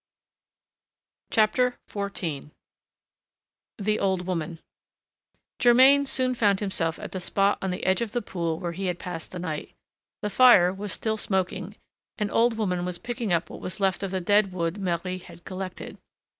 [1.31, 2.51] XIV
[3.77, 4.59] THE OLD WOMAN
[5.59, 8.87] Germain soon found himself at the spot on the edge of the pool where he
[8.87, 9.75] had passed the night.
[10.23, 11.75] The fire was still smoking;
[12.17, 15.45] an old woman was picking up what was left of the dead wood Marie had
[15.45, 15.99] collected.